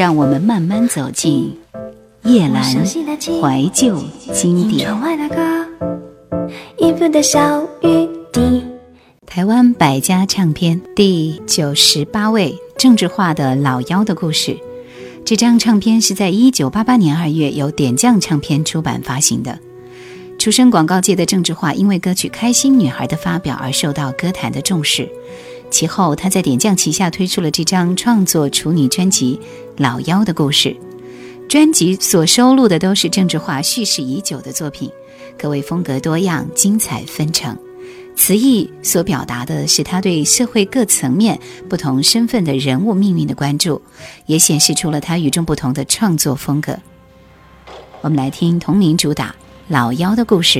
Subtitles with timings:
[0.00, 1.58] 让我们慢慢走进
[2.22, 4.88] 叶阑怀旧经典。
[9.26, 14.52] 台湾百家唱片第九十八位政治化的《老妖的故事》，
[15.22, 19.58] 这张唱片是在一九八八年二月由点将唱片出版发行的。
[20.38, 25.06] 出身广告界的郑智化，因为歌曲《开心女孩》的发表而受到歌坛的重视。
[25.70, 29.38] 其后，他在点将旗下推出了这张创作处女专辑
[29.76, 30.68] 《老妖的故事》。
[31.48, 34.90] 专辑所收录的都是郑智化蓄势已久的作品，
[35.38, 37.56] 可谓风格多样、精彩纷呈。
[38.16, 43.80] 词意所表达的是他对社会各层面、不同身份的人物命运的关注，
[44.26, 46.76] 也显示出了他与众不同的创作风格。
[48.02, 49.28] 我们来听同名主打
[49.68, 50.58] 《老妖的故事》。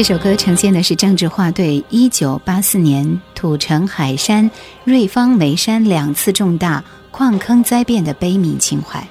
[0.00, 4.50] 这首歌呈现的是郑智化对一九八四年土城海山、
[4.82, 9.06] 瑞芳煤山两次重大矿坑灾变的悲悯情怀，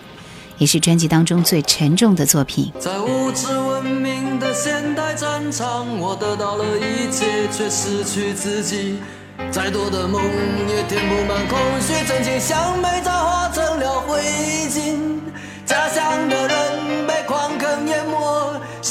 [0.58, 2.74] 也是专辑当中最沉重的作品。
[2.80, 8.98] 在物质文明的现代战场，我得到了一切，却失去自己。
[9.52, 10.20] 再多的梦
[10.70, 14.20] 也填不满空虚，真情像煤渣化成了灰
[14.72, 14.98] 烬。
[15.68, 17.09] 家乡的人。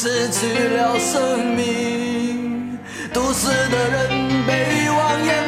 [0.00, 0.46] 失去
[0.76, 2.78] 了生命，
[3.12, 5.47] 都市的人被谎言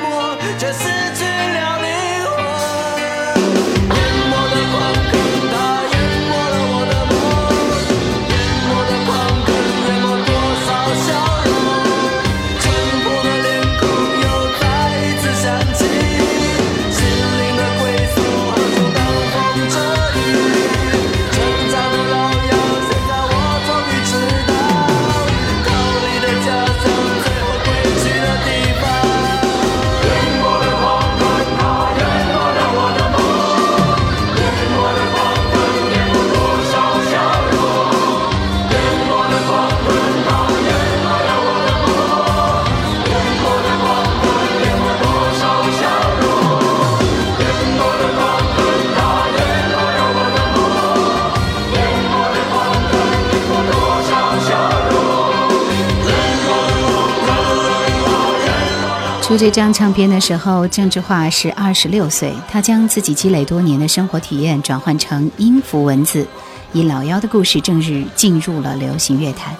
[59.30, 62.34] 出这张唱片的时候，郑智化是二十六岁。
[62.48, 66.26] 他将自己积累多年的生活体验转换成音符文字，
[66.72, 69.54] 以老妖的故事正式进入了流行乐坛。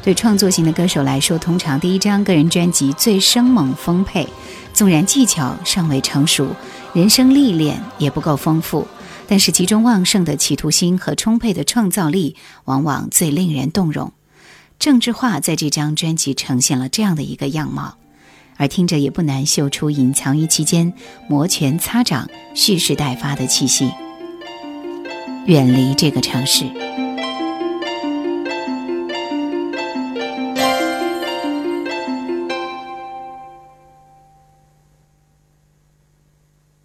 [0.00, 4.28] 对创作型的歌手来说，通常第一张个人专辑最生猛丰沛，
[4.72, 6.46] 纵然技巧尚未成熟，
[6.92, 8.86] 人生历练也不够丰富，
[9.26, 14.12] 但是其中旺盛的企图心和充沛的创造力，往往最令人动容。
[14.78, 17.96] 郑智化在这张专辑呈现了这样的一个样貌。
[18.60, 20.92] 而听着也不难嗅出隐藏于其间
[21.26, 23.90] 摩拳擦掌、蓄势待发的气息。
[25.46, 26.66] 远离这个城市，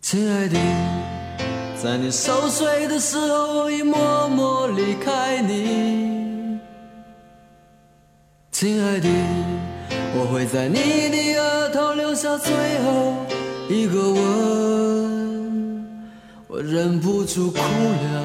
[0.01, 0.57] 亲爱的，
[1.75, 6.57] 在你熟睡的时候，我已默默离开你。
[8.49, 9.09] 亲爱的，
[10.17, 10.75] 我会在你
[11.09, 11.54] 的额头留
[12.15, 12.53] 下最
[12.83, 13.13] 后
[13.69, 15.87] 一个吻，
[16.47, 18.23] 我忍不住哭了。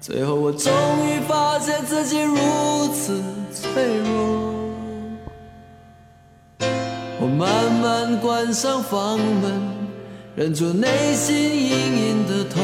[0.00, 0.72] 最后，我终
[1.06, 2.36] 于发现自己如
[2.92, 3.22] 此
[3.52, 4.52] 脆弱。
[7.20, 9.52] 我慢慢关上房门，
[10.36, 12.62] 忍住内心隐隐的痛。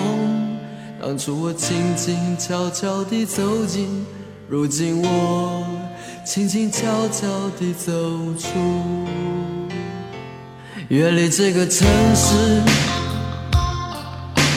[1.01, 4.05] 当初我轻轻悄悄地走进，
[4.49, 5.65] 如今我
[6.33, 7.27] 轻轻悄悄
[7.59, 7.91] 地走
[8.39, 8.47] 出。
[10.87, 12.63] 远离这个城市，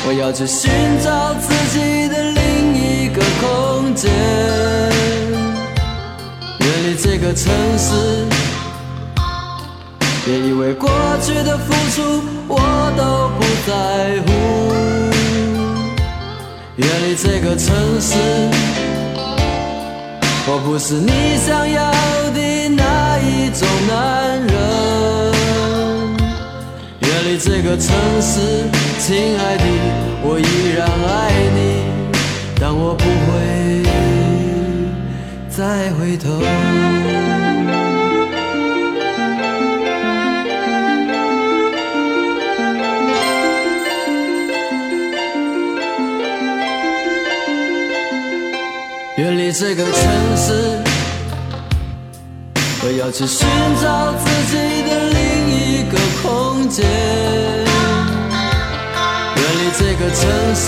[0.06, 0.70] 我要去寻
[1.04, 4.12] 找自己的另一个空间。
[6.60, 8.28] 远离这个城市。
[10.26, 10.88] 别以为过
[11.24, 12.60] 去的付出我
[12.96, 14.30] 都不在乎，
[16.76, 18.14] 远离这个城市，
[20.46, 21.90] 我不是你想要
[22.32, 24.52] 的那一种男人。
[27.00, 28.68] 远离这个城市，
[29.00, 29.64] 亲爱的，
[30.22, 30.44] 我依
[30.76, 31.58] 然爱你，
[32.60, 33.84] 但我不会
[35.50, 36.28] 再回头。
[49.54, 49.94] 这个城
[50.36, 50.82] 市，
[52.82, 53.48] 我要去寻
[53.80, 56.84] 找自己的另一个空间。
[59.36, 60.22] 远离这个城
[60.56, 60.66] 市，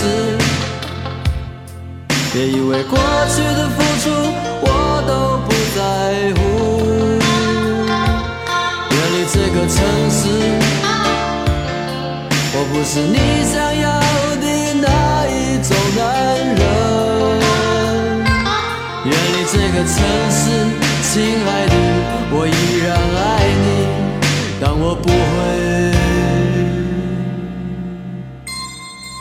[2.32, 2.96] 别以为过
[3.34, 4.04] 去的付出
[4.62, 4.64] 我
[5.04, 5.10] 都
[5.48, 5.80] 不在
[6.36, 6.38] 乎。
[8.92, 9.76] 远离这个城
[10.12, 10.22] 市，
[12.54, 13.18] 我不是你
[13.52, 14.05] 想要
[19.76, 19.92] 个城
[20.30, 20.48] 市，
[21.02, 21.74] 亲爱的，
[22.32, 22.50] 我依
[22.82, 23.68] 然爱你，
[24.58, 25.12] 但我不会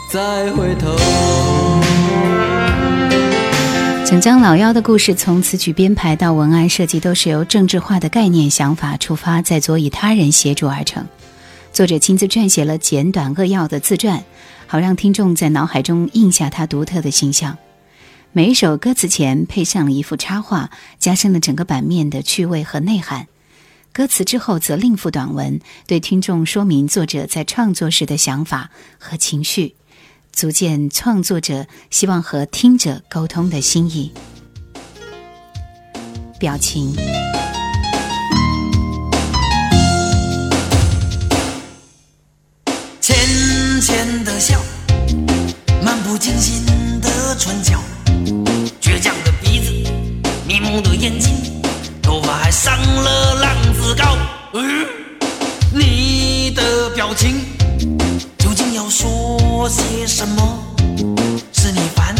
[0.10, 0.96] 再回头。
[4.06, 11.06] 整张老妖的故事，从词曲编排到文案设计，都是由政治化的概念想法出发，再佐以他人协助而成。
[11.74, 14.24] 作者亲自撰写了简短扼要的自传，
[14.68, 17.58] 好让听众在脑海中印下他独特的形象。
[18.38, 23.28] 每一首歌词前配上了一幅插画，加深了整个版面的趣味和内涵。
[23.94, 29.76] 歌词之后则另附短文，对听众说明作者在创作时的想法和情绪，
[30.34, 34.12] 足见创作者希望和听者沟通的心意。
[36.38, 36.94] 表情，
[43.00, 43.16] 浅
[43.80, 44.62] 浅的笑，
[45.82, 46.66] 漫不经心
[47.00, 47.80] 的唇角。
[48.81, 49.71] 倔强的鼻子，
[50.47, 51.33] 迷蒙的眼睛，
[52.01, 54.17] 头发还上了浪子膏。
[54.53, 54.85] 嗯，
[55.71, 57.41] 你的表情
[58.38, 60.59] 究竟要说些什么？
[61.51, 62.15] 是你烦，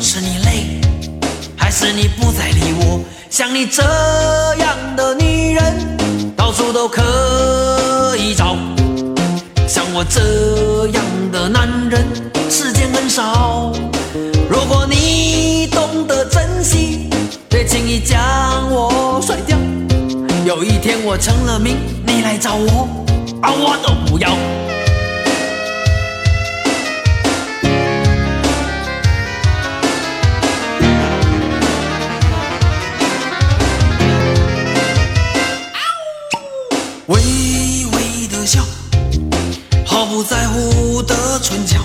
[0.00, 0.80] 是你累，
[1.56, 3.00] 还是你不再理我？
[3.30, 3.82] 像你这
[4.58, 8.56] 样的女人，到处都可以找。
[9.66, 10.20] 像我这
[20.62, 21.76] 有一天我成了名，
[22.06, 22.88] 你来找我，
[23.40, 24.30] 啊，我都不要。
[37.08, 37.16] 微
[37.86, 38.64] 微的笑，
[39.84, 41.78] 毫不在乎的唇角，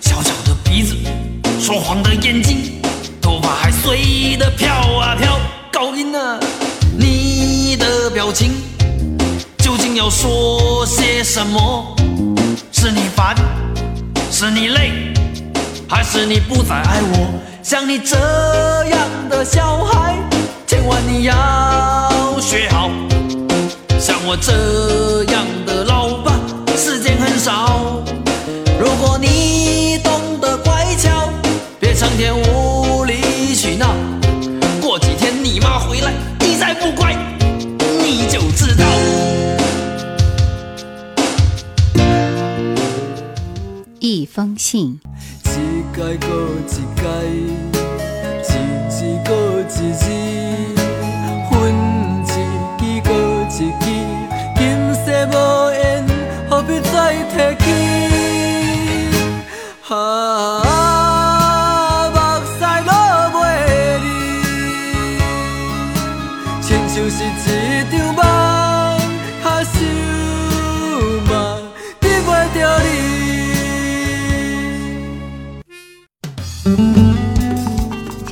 [0.00, 0.96] 小小的鼻子。
[1.60, 2.82] 说谎的眼睛，
[3.22, 5.37] 头发还随的飘啊飘。
[9.98, 11.96] 要说些什么？
[12.70, 13.34] 是你烦，
[14.30, 15.12] 是你累，
[15.88, 17.28] 还是你不再爱我？
[17.64, 18.16] 像你这
[18.84, 20.14] 样的小孩，
[20.68, 21.34] 千万你要
[22.40, 22.88] 学好。
[23.98, 26.32] 像我这样的老板，
[26.76, 27.87] 时间很少。
[44.38, 45.00] 封信。
[45.42, 45.46] 一
[45.92, 46.30] 改过
[46.68, 47.02] 一改，
[48.44, 48.46] 一
[48.88, 50.04] 字过一字，
[51.50, 51.52] 分
[52.22, 53.10] 一支过
[53.48, 53.84] 一支，
[54.54, 54.58] 今
[54.94, 55.34] 世无
[55.72, 55.76] 缘，
[56.48, 56.94] 何必再
[57.32, 57.66] 提起？
[59.92, 60.67] 啊。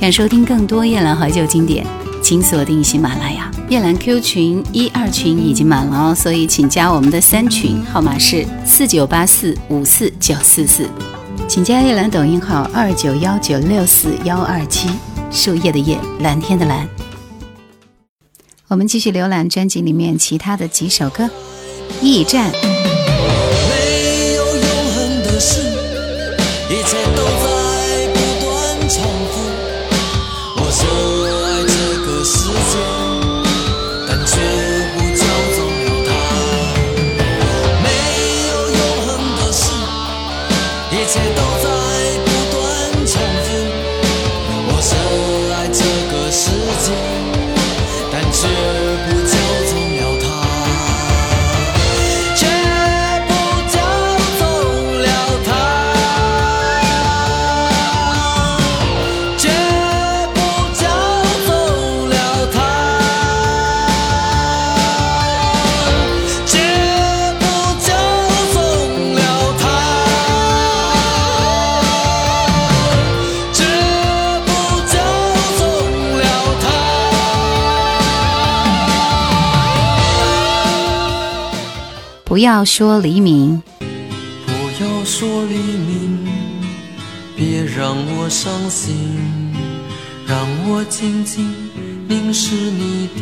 [0.07, 1.85] 想收听更多夜兰怀旧经典，
[2.23, 3.51] 请锁定喜马拉雅。
[3.67, 10.89] 夜兰 Q 群一二群已经满了哦，所以请加我们的三群，号码是四九八四五四九四四。
[11.49, 14.87] 请加夜兰抖音号二九幺九六四幺二七，
[15.29, 16.87] 树叶的叶，蓝天的蓝。
[18.69, 21.25] 我们继续浏览专辑里面其他的几首歌，
[22.01, 22.49] 《驿站》。
[22.63, 24.63] 没有永
[24.95, 25.59] 恒的事，
[26.69, 29.03] 一切都在不断重
[45.77, 46.49] 这个世
[46.81, 47.16] 界。
[82.37, 83.63] 不要说黎明，
[84.45, 86.27] 不要说黎明，
[87.35, 88.95] 别让我伤心，
[90.27, 91.51] 让我静静
[92.07, 93.21] 凝视你的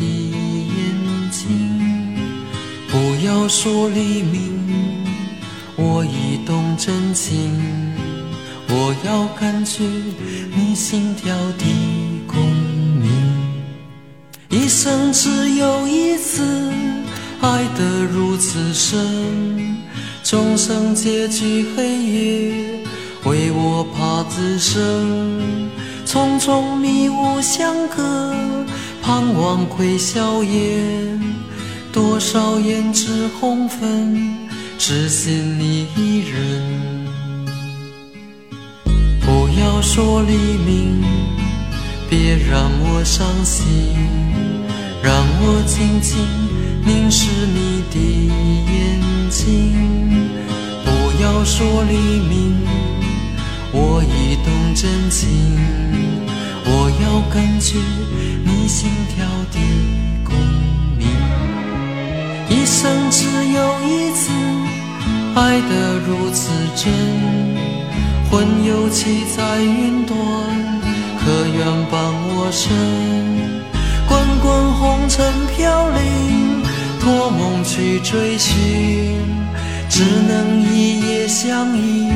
[0.68, 2.18] 眼睛。
[2.90, 5.06] 不要说黎明，
[5.76, 7.58] 我已动真情，
[8.68, 9.82] 我要感觉
[10.54, 11.64] 你心跳的
[12.26, 12.38] 共
[13.00, 13.10] 鸣。
[14.50, 16.44] 一生只有一次。
[17.40, 19.76] 爱得如此深，
[20.22, 22.80] 终生结局黑夜，
[23.24, 25.68] 为我怕自生。
[26.06, 28.34] 匆匆迷雾相隔，
[29.02, 31.20] 盼望窥笑颜。
[31.92, 34.38] 多少胭脂红粉，
[34.78, 37.06] 只信你一人。
[39.20, 40.32] 不要说黎
[40.64, 41.02] 明，
[42.08, 43.64] 别让我伤心，
[45.02, 46.45] 让我静静。
[46.86, 47.98] 凝视你的
[48.72, 50.30] 眼睛，
[50.84, 50.88] 不
[51.20, 51.96] 要说黎
[52.28, 52.56] 明，
[53.72, 55.28] 我已动真情，
[56.64, 57.76] 我要感觉
[58.44, 59.58] 你心跳的
[60.22, 60.32] 共
[60.96, 61.08] 鸣。
[62.48, 64.30] 一生只有一次，
[65.34, 66.84] 爱得如此真，
[68.30, 70.16] 魂游七彩云端，
[71.18, 72.70] 可愿伴我身？
[74.06, 76.45] 滚滚红尘飘零。
[77.06, 79.16] 托梦去追寻，
[79.88, 82.08] 只能一夜相依，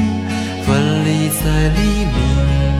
[0.66, 2.79] 分离在黎明。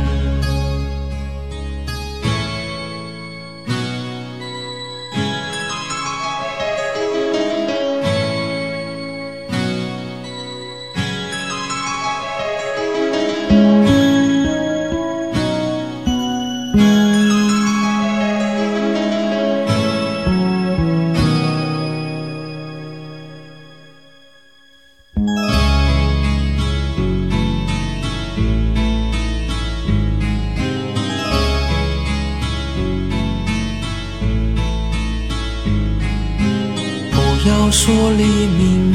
[37.73, 38.93] 说黎明，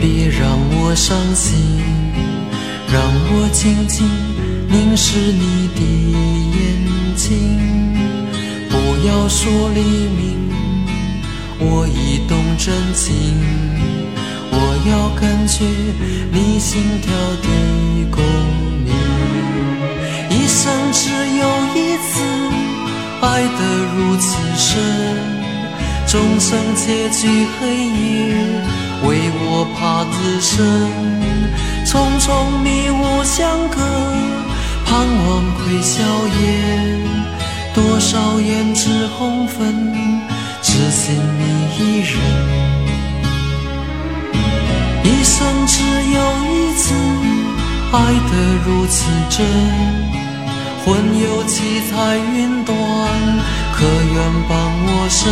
[0.00, 1.82] 别让我伤心，
[2.92, 4.06] 让我静静
[4.68, 5.80] 凝视你的
[6.54, 7.26] 眼睛。
[8.70, 10.48] 不要说黎明，
[11.58, 13.12] 我已动真情，
[14.52, 14.54] 我
[14.88, 15.64] 要感觉
[16.30, 17.48] 你心跳的
[18.12, 18.22] 共
[18.84, 18.94] 鸣。
[20.30, 21.44] 一生只有
[21.74, 22.22] 一次，
[23.20, 23.60] 爱得
[23.96, 25.35] 如此深。
[26.08, 28.34] 众生皆惧黑夜，
[29.02, 30.64] 唯我怕自身。
[31.84, 33.76] 匆匆迷雾相隔，
[34.84, 36.02] 盼望窥笑
[36.40, 37.04] 颜。
[37.74, 39.92] 多少胭脂红粉，
[40.62, 41.42] 只信你
[41.76, 42.16] 一人。
[45.02, 46.94] 一生只有一次，
[47.92, 47.94] 爱
[48.30, 48.32] 得
[48.64, 49.44] 如此真。
[50.84, 52.74] 魂游七彩云端。
[53.78, 54.16] 可愿
[54.48, 54.56] 伴
[54.86, 55.22] 我身？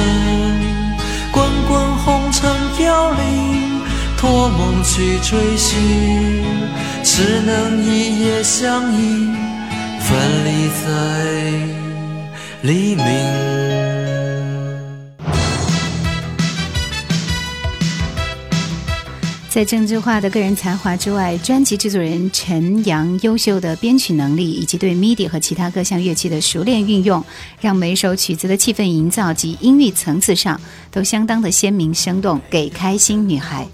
[1.32, 2.42] 滚滚红尘
[2.76, 3.80] 飘零，
[4.18, 6.44] 托梦去追寻，
[7.02, 9.32] 只能一夜相依，
[9.98, 10.86] 分离在
[12.60, 13.83] 黎明。
[19.54, 27.24] 在郑智化的个人才华之外，专辑制作人陈阳优秀的编曲能力以及对 MIDI 和其他各项乐器的熟练运用，
[27.60, 33.64] 让每首曲子的气氛营造及音域层次上都相当的鲜明生动，给开心女孩。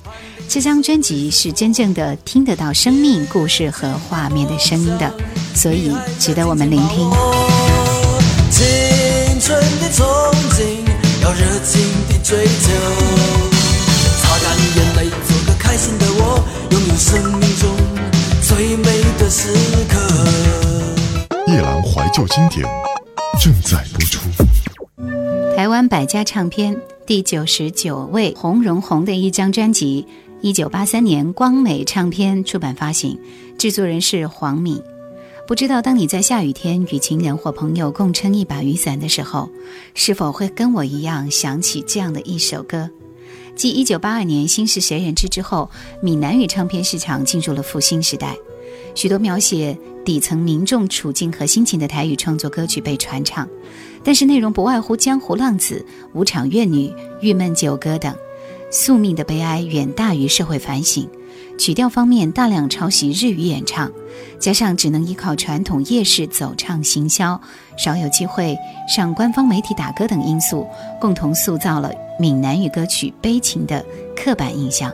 [0.47, 5.11] 这张专辑是真正的听得到生命故事和画面的声音的，
[5.55, 7.11] 所以值得我们聆听。
[8.51, 10.05] 青春的憧
[10.51, 12.71] 憬，要热情的追求，
[14.21, 15.30] 擦干眼泪。
[15.71, 17.71] 开心的我，拥有生命中
[18.43, 18.87] 最美
[19.21, 19.55] 的时
[19.89, 20.01] 刻。
[21.47, 22.67] 夜郎怀旧经典
[23.41, 24.19] 正在播出。
[25.57, 30.05] 台湾百家唱片第九十九位洪荣宏的一张专辑，
[30.41, 33.17] 一九八三年光美唱片出版发行，
[33.57, 34.83] 制作人是黄敏。
[35.47, 39.49] 不知道当你在下雨天与情人或朋友共撑一把雨伞的时候，
[39.95, 42.91] 是否会跟我一样想起这样的一首歌？
[43.61, 48.35] 继一九八二年《心是谁人知》之后，闽南语唱片市场进入了复兴时代，
[48.95, 53.47] 许多描写底层民众处境和心情的台语创作歌曲被传唱，
[54.03, 56.91] 但是内容不外乎江湖浪子、舞场怨女、
[57.21, 58.17] 郁闷九歌等。
[58.71, 61.09] 宿命的悲哀远大于社会反省。
[61.59, 63.91] 曲调方面大量抄袭日语演唱，
[64.39, 67.39] 加上只能依靠传统夜市走唱行销，
[67.77, 68.57] 少有机会
[68.89, 70.67] 上官方媒体打歌等因素，
[70.99, 73.85] 共同塑造了闽南语歌曲悲情的
[74.17, 74.91] 刻板印象。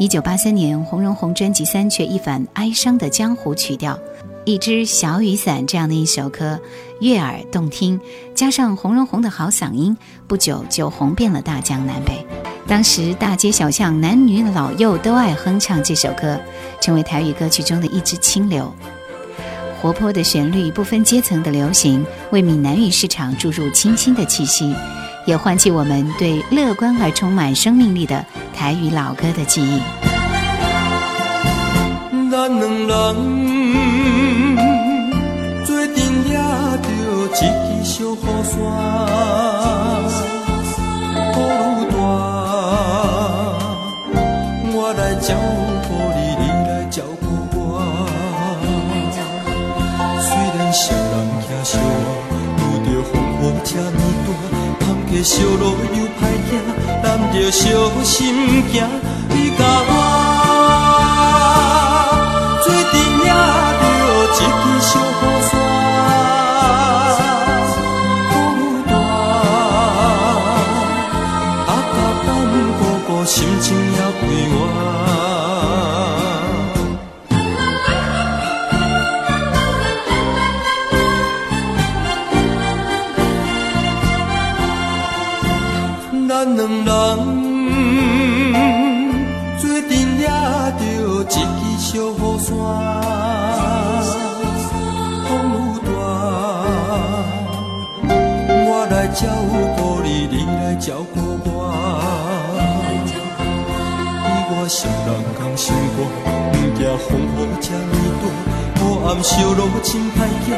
[0.00, 3.96] 一九八三年，洪荣宏专辑三却一反哀伤的江湖曲调，
[4.44, 6.58] 一支小雨伞这样的一首歌，
[7.00, 8.00] 悦耳动听，
[8.34, 12.26] 加上洪荣宏的好嗓音，不久就红遍了大江南北。
[12.66, 16.40] 当时大街小巷，男女老幼都爱哼唱这首歌，
[16.80, 18.72] 成为台语歌曲中的一支清流。
[19.80, 24.74] 活泼的旋律，不分阶层的流行，为闽南语市场注入清新的气息，
[25.26, 29.80] 也唤起我们对乐观而充满生命力的台语老歌的记忆。
[35.64, 36.32] 做阵也
[36.84, 37.40] 着一支
[37.84, 38.52] 小雨伞
[40.00, 40.10] 雨
[40.64, 40.72] 伞
[44.72, 45.00] 我来。
[45.20, 45.34] 照
[45.86, 47.58] 顾你，你来照顾我。
[50.18, 54.28] 虽然双人行相偎，遇着风雨这呢大，
[54.80, 56.18] 坎坷小路又歹
[56.48, 56.50] 行，
[57.02, 57.62] 咱着小
[58.02, 58.12] 心
[58.72, 58.74] 行。
[59.28, 60.29] 你甲我。
[86.42, 86.88] 咱两人
[89.58, 90.24] 做阵，抓
[90.70, 91.36] 着一支
[91.78, 92.48] 小雨伞。
[95.28, 95.54] 风雨
[95.84, 95.88] 大，
[98.64, 99.20] 我来照
[99.76, 101.46] 顾你，你来照顾我。
[104.24, 106.08] 你我相融，共生活。
[106.52, 108.24] 不惊风雨这呢大，
[108.80, 110.48] 黑暗小路真歹行，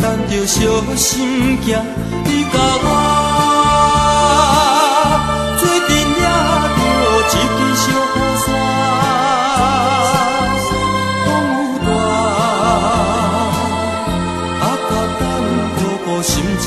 [0.00, 0.58] 咱着小
[0.96, 1.66] 心行。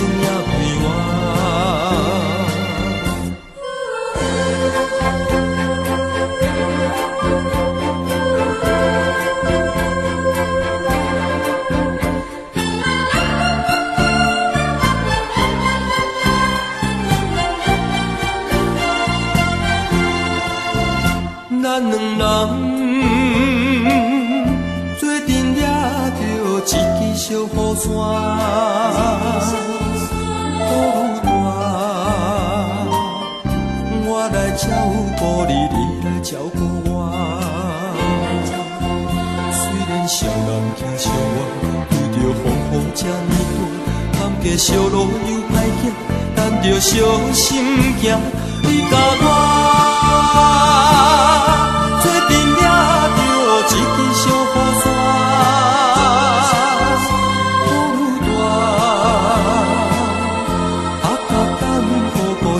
[0.04, 0.33] 哥心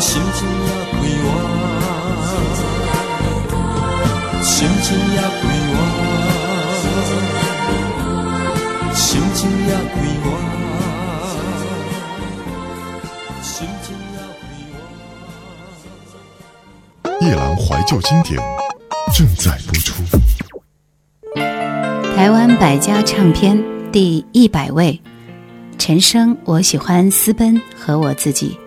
[0.04, 1.24] 哥哥心情也快活，
[4.44, 5.86] 心情也快活，
[8.94, 10.26] 心情也快活。
[17.22, 18.38] 夜阑怀旧经典
[19.16, 20.04] 正在播出。
[22.16, 23.58] 台湾百家唱片
[23.92, 25.02] 第一百位，
[25.78, 28.60] 陈升，我喜欢私奔和我自己。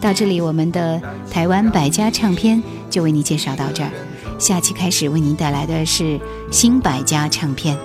[0.00, 3.90] 到这里，我们的台湾百家唱片就为您介绍到这儿。
[4.38, 6.18] 下期开始为您带来的是
[6.50, 7.76] 新百家唱片。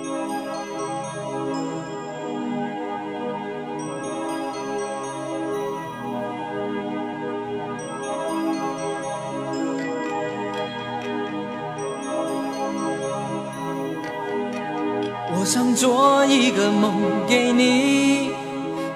[15.38, 16.94] 我想做一个梦
[17.28, 18.30] 给你，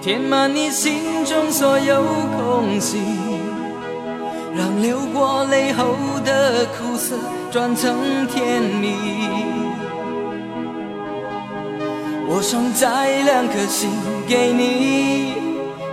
[0.03, 2.03] 填满你心中所有
[2.37, 2.99] 空隙，
[4.57, 7.17] 让流过泪后的苦涩
[7.51, 8.95] 转成甜蜜。
[12.27, 13.91] 我想摘两颗心
[14.27, 15.35] 给你，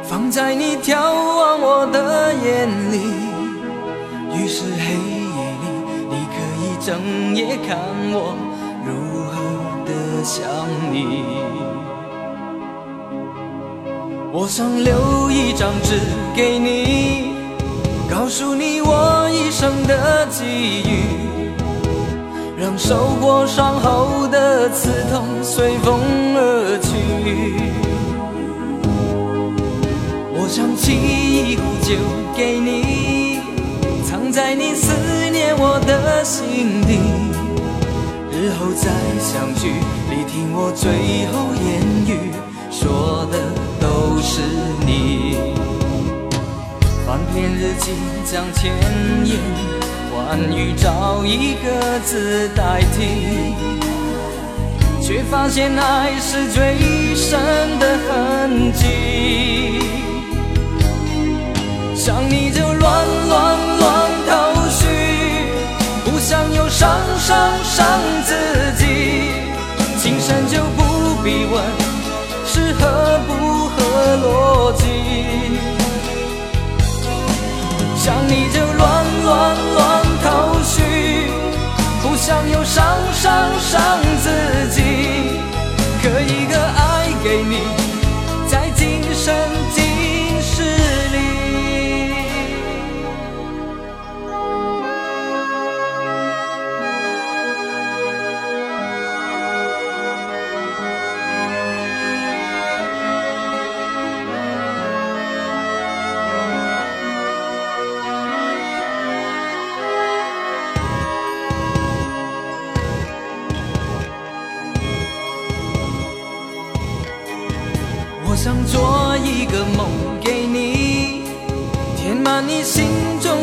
[0.04, 2.98] 放在你眺望我的眼里。
[4.38, 5.68] 于是黑夜里，
[6.10, 7.78] 你可以整夜看
[8.14, 8.38] 我
[8.86, 8.90] 如
[9.32, 9.36] 何
[9.86, 9.92] 的。
[10.24, 10.44] 想
[10.92, 11.24] 你，
[14.40, 16.00] 我想留一张纸
[16.36, 17.32] 给你，
[18.08, 21.50] 告诉你我一生的际遇，
[22.56, 26.00] 让受过伤后的刺痛随风
[26.36, 26.94] 而去。
[30.36, 31.96] 我想记忆呼救
[32.38, 33.40] 给你，
[34.06, 34.94] 藏在你思
[35.32, 37.00] 念我的心底，
[38.32, 39.74] 日后再相聚，
[40.08, 42.32] 你听我最后言语，
[42.70, 43.40] 说的
[44.22, 44.42] 是
[44.86, 45.36] 你。
[47.06, 47.92] 翻篇日记，
[48.26, 48.74] 将千
[49.24, 49.40] 言
[50.14, 53.56] 万语找一个字代替，
[55.02, 57.40] 却发现爱是最深
[57.80, 59.80] 的痕迹。
[61.96, 64.86] 想你就乱乱乱头绪，
[66.04, 67.86] 不想又伤伤伤
[68.26, 68.36] 自
[68.78, 69.32] 己。
[70.02, 71.64] 情深就不必问
[72.46, 73.47] 是合不
[73.98, 74.84] 的逻辑。
[77.96, 78.88] 想你就乱
[79.24, 79.78] 乱乱
[80.24, 80.28] 头
[80.64, 81.32] 绪，
[82.02, 83.26] 不想又伤伤
[83.60, 83.76] 伤
[84.24, 84.26] 自
[84.70, 84.77] 己，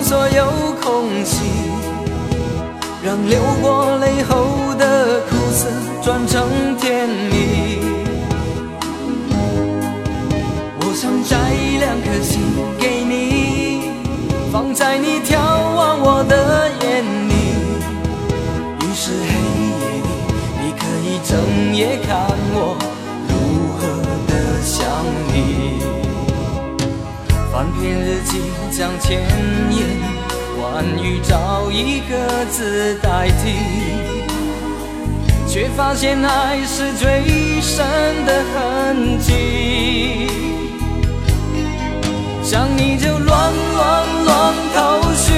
[0.04, 0.44] 所有
[0.82, 1.40] 空隙，
[3.02, 5.66] 让流过泪后的苦涩
[6.02, 7.78] 转成甜蜜。
[10.78, 11.38] 我想摘
[11.80, 12.42] 两颗心
[12.78, 13.88] 给你，
[14.52, 17.32] 放在你眺望我的眼里，
[18.80, 19.32] 于是黑
[19.80, 20.12] 夜里
[20.60, 21.32] 你可以整
[21.74, 22.12] 夜看
[28.76, 29.20] 想千
[29.70, 29.86] 言
[30.60, 33.54] 万语找一个字代替，
[35.46, 37.86] 却发现爱是最深
[38.26, 40.28] 的痕迹。
[42.42, 45.32] 想你就乱乱乱头绪，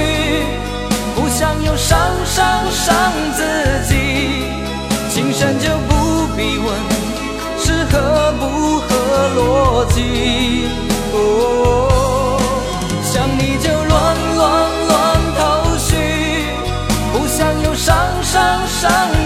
[1.15, 1.95] 不想又伤
[2.25, 3.43] 伤伤自
[3.87, 3.93] 己。
[5.13, 6.73] 情深就不必问
[7.59, 8.87] 是合不合
[9.37, 10.65] 逻辑。
[11.13, 11.86] 哦。
[18.77, 19.16] 伤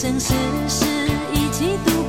[0.00, 0.34] 生生
[0.66, 0.86] 世世
[1.34, 1.99] 一起度。